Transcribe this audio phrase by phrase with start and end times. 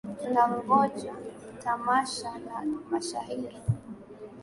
[0.19, 1.13] Tunangoja
[1.63, 2.61] tamasha la
[2.91, 3.57] mashahiri